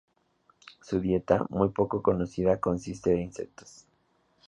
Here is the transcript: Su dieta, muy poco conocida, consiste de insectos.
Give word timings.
Su 0.81 0.99
dieta, 0.99 1.45
muy 1.49 1.69
poco 1.69 2.01
conocida, 2.01 2.59
consiste 2.59 3.11
de 3.11 3.21
insectos. 3.21 3.85